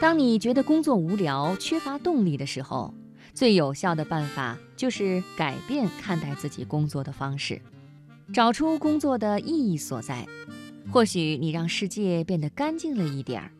[0.00, 2.94] 当你觉得工作无聊、缺乏动力的时候，
[3.34, 7.60] 最有效的办法就是改变看待自己工作的方式，
[8.32, 10.26] 找出工作的意义所在。
[10.90, 13.52] 或许你让世界变得干净了一点儿，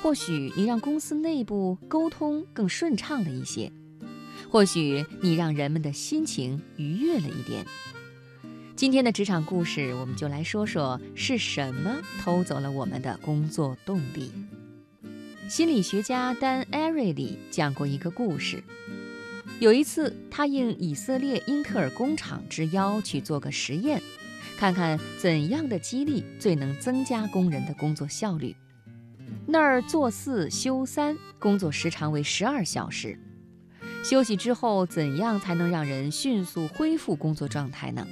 [0.00, 3.72] 或许你让公司内部沟通更顺畅了一些，
[4.48, 7.66] 或许你让人们的心情愉悦了一点。
[8.76, 14.30] 今天的职场故事，我们就来说说是什么偷走了我们的工作动力。
[15.52, 18.64] 心理学家丹·艾瑞里讲过一个故事。
[19.60, 24.00] 有一次，他应以色列英特尔工厂之邀去做个实验，
[24.56, 28.56] 看看怎样的激励最能增加工人的工作效率。
[29.46, 33.20] 那儿做四休三，工作时长为十二小时。
[34.02, 38.06] 休息之后，怎样才能让人迅速恢复工作状态呢？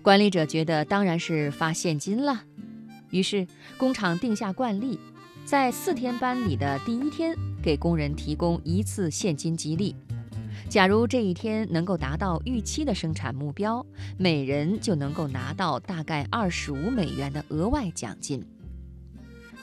[0.00, 2.44] 管理者觉得当然是发现金了。
[3.10, 3.46] 于是，
[3.76, 4.98] 工厂定下惯例。
[5.46, 7.32] 在四天班里的第一天，
[7.62, 9.94] 给工人提供一次现金激励。
[10.68, 13.86] 假如这一天能够达到预期的生产目标，
[14.18, 18.44] 每人就能够拿到大概二十五美元的额外奖金。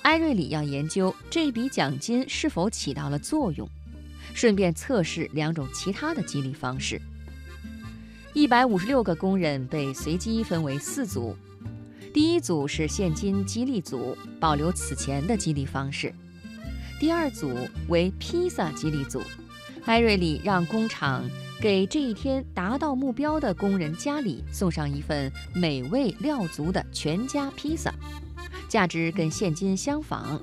[0.03, 3.67] 艾瑞里要研究这笔奖金是否起到了作用，
[4.33, 6.97] 顺便测试两种其他的激励方式。
[8.31, 11.35] 一百五十六个工人被随机分为四组。
[12.13, 16.13] 第一组是现金激励组，保留此前的激励方式。
[16.99, 17.51] 第二组
[17.89, 19.19] 为披萨激励组，
[19.83, 21.27] 艾瑞里让工厂
[21.59, 27.91] 给这一天达到目标的工人家里送上一份美味料足的全家披萨，
[28.69, 30.39] 价值跟现金相仿，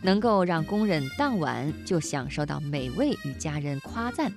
[0.00, 4.32] 能够让工人当晚就享受到美味与家人夸赞。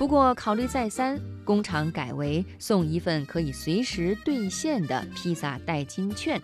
[0.00, 1.20] 不过考虑再三。
[1.44, 6.40] 工厂改为送一份可以随时兑现的披萨代金券。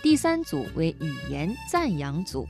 [0.00, 2.48] 第三组为语言赞扬组，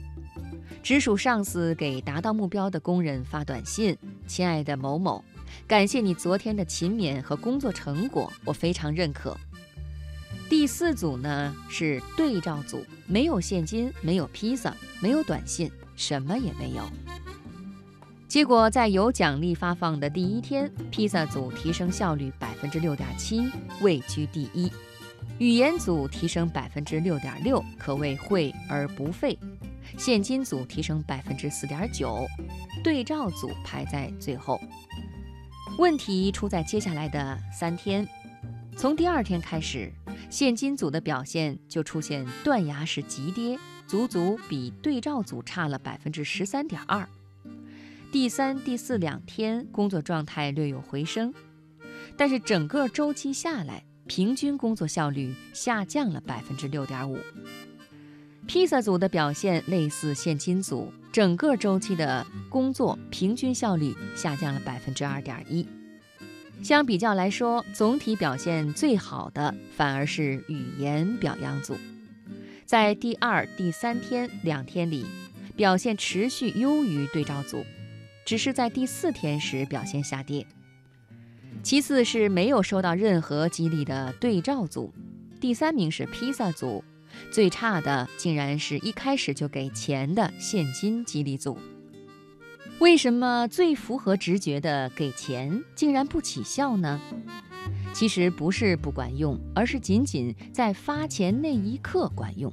[0.81, 5.21] 直属上司给达到目标的工人发短信：“亲爱的某某，
[5.67, 9.37] 感谢你昨天的勤勉和工作成果，我非常认可。”
[10.47, 16.83] 第四组呢是对照组，没有现金，没有披萨，没有短信，什么也没有。
[18.33, 23.47] 结果在有奖励发放的第一天，披萨组提升效率百分之六点七，
[23.81, 24.71] 位居第一；
[25.37, 29.37] 语言组提升百分之六点六，可谓会而不费；
[29.99, 32.25] 现金组提升百分之四点九，
[32.83, 34.59] 对照组排在最后。
[35.77, 38.03] 问题出在接下来的三天，
[38.75, 39.93] 从第二天开始，
[40.31, 47.07] 现金组的表现就出现断崖式急跌，足足比对照组差了百分之十三点二。
[48.13, 51.33] 第三、第四两天工作状态略有回升，
[52.15, 57.17] 但是整个周期下来，平均工作效率下降了百分之六点五。
[58.45, 65.67] 披萨组的表现类似现金组，整个周期的工作平均效率下降了百分之二点一。
[66.61, 71.75] 相比较来说，总体表现最好的反而是语言表扬组，
[72.63, 75.03] 在第二、第三天两天里，
[75.55, 77.65] 表现持续优于对照组。
[78.25, 80.45] 只是在第四天时表现下跌。
[81.61, 84.93] 其次是没有收到任何激励的对照组，
[85.39, 86.83] 第三名是披萨组，
[87.31, 91.57] 最差的竟然是一开始就给钱的现金激励组。
[92.79, 96.99] 为什么最符合直觉的给钱竟然不起效呢？
[97.93, 102.51] 其实不是不管用，而是仅仅在发钱那一刻管用。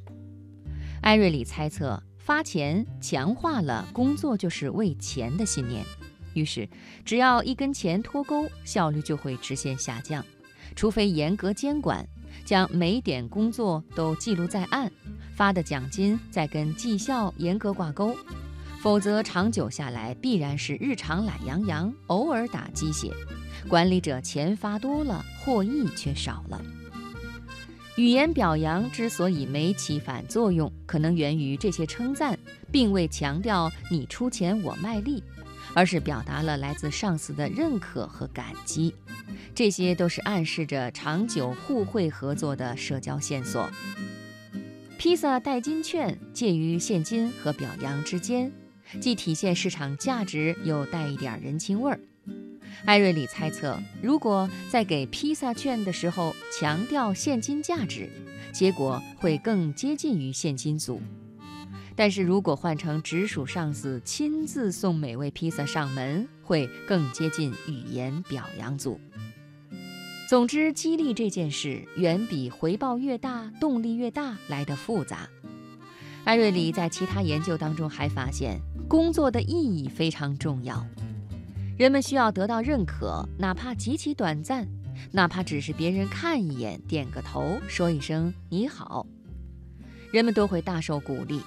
[1.01, 2.01] 艾瑞里猜测。
[2.21, 5.85] 发钱强化了工作就是为钱的信念，
[6.35, 6.69] 于是
[7.05, 10.25] 只要一跟钱脱钩，效率就会直线下降。
[10.77, 12.07] 除非严格监管，
[12.45, 14.93] 将每点工作都记录在案，
[15.35, 18.15] 发的奖金再跟绩效严格挂钩，
[18.81, 23.11] 否则长久下来必然是日常懒洋洋，偶尔打鸡血。
[23.69, 26.63] 管理者钱发多了，获益却少了。
[27.97, 32.39] 语言表扬之所以没起反作用，可能源于这些称赞
[32.73, 35.23] 并未强调你出钱我卖力，
[35.75, 38.95] 而是表达了来自上司的认可和感激。
[39.55, 43.69] 这些都是暗示着长久互惠合作的社交线索。
[44.97, 48.51] 披萨代金券介于现金和表扬之间，
[49.01, 52.01] 既体现市场价值，又带一点人情味儿。
[52.85, 58.09] 艾瑞里猜测，如果在给披萨券的时候强调现金价值，
[58.53, 60.99] 结果会更接近于现金组；
[61.95, 68.99] 但是如果换成直属上司亲自送美味披萨上门，会更接近语言表扬组。
[70.29, 75.29] 总之，激励这件事远比回报越大、动力越大来得复杂。
[76.23, 80.87] 艾瑞里在其他研究当中还发现，工作的意义非常重要。
[81.81, 84.69] 人们需要得到认可，哪怕极其短暂，
[85.13, 89.07] 哪怕只是别人看一眼、点个头、说一声“你好”，
[90.13, 91.41] 人们都会大受鼓励。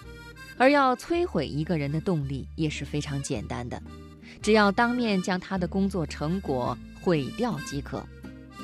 [0.57, 3.79] 而要摧毁一个人的动力也是非常简单的，
[4.41, 8.03] 只要当面将他的工作成果毁掉即可。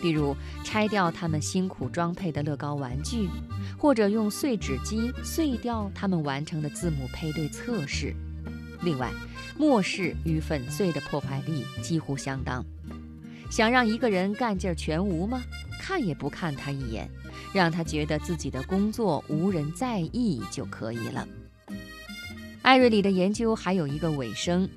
[0.02, 3.30] 比如拆掉他们辛苦装配的乐高玩具，
[3.78, 8.16] 或者用碎纸机碎掉他们完成的字母配对测试。
[8.82, 9.12] 另外，
[9.58, 12.64] 漠视与粉碎的破坏力几乎相当。
[13.50, 15.42] 想让一个人干劲儿全无吗？
[15.80, 17.10] 看也不看他一眼，
[17.54, 21.28] 让他觉得自己的工作无人在意就可以了。
[22.62, 24.70] 艾瑞里的研究还有一个尾声。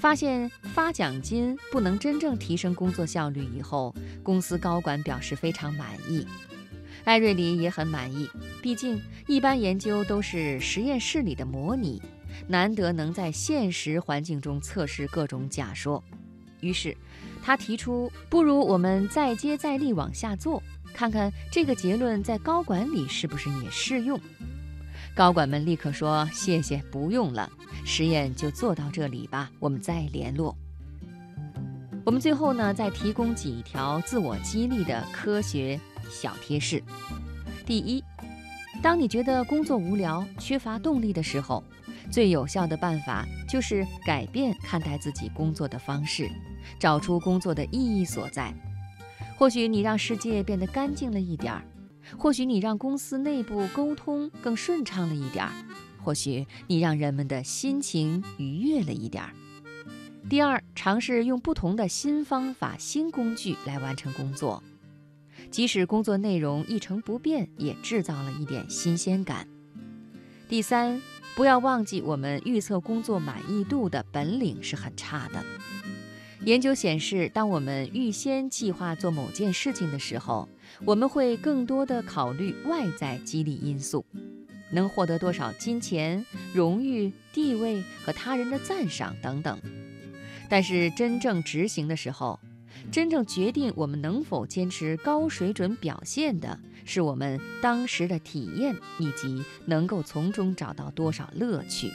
[0.00, 6.26] 发现发奖金不能真正提升工作效率以后，公司高管表示非常满意，
[7.04, 8.28] 艾瑞里也很满意。
[8.60, 12.02] 毕竟一般研究都是实验室里的模拟，
[12.46, 16.02] 难得能在现实环境中测试各种假说。
[16.60, 16.96] 于是
[17.42, 20.62] 他提出，不如我们再接再厉往下做，
[20.94, 24.18] 看看这个结论在高管里是不是也适用。
[25.14, 27.48] 高管们立刻说：“谢谢，不用了。
[27.84, 30.56] 实验就做到这里吧，我们再联络。”
[32.04, 35.78] 我们最后呢，再提供几条自我激励的科学
[36.10, 36.82] 小贴士。
[37.64, 38.02] 第一，
[38.82, 41.62] 当你觉得工作无聊、缺乏动力的时候，
[42.14, 46.30] 最有效的办法就是改变看待自己工作的方式，
[46.78, 48.54] 找出工作的意义所在。
[49.36, 51.64] 或许你让世界变得干净了一点儿。
[52.16, 55.50] 或许你让公司内部沟通更顺畅了一点儿，
[56.04, 59.32] 或许你让人们的心情愉悦了一点儿。
[60.30, 64.62] 第二，尝试用不同的新方法、新工具来完成工作，
[65.50, 69.48] 即使工作内容一成不变，也制造了一点新鲜感。
[70.46, 71.00] 第三，
[71.34, 75.44] 不要忘记我们预测工作满意度的本领是很差的。
[76.44, 80.48] 研究显示，当我们预先计划做某件事情的时候，
[80.84, 84.04] 我们会更多的考虑外在激励因素，
[84.70, 89.58] 能获得多少金钱、荣誉、地位和他人的赞赏等等。
[90.48, 92.38] 但是真正执行的时候，
[92.90, 101.90] 真正决定我们能否坚持高水准表现的，是我们当时的体验以及能够从中找到多少乐趣。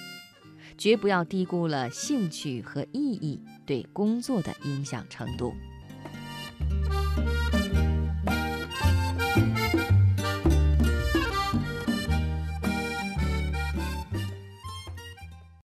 [0.77, 5.53] 绝不要低估了兴趣和意义对工作的影响程度。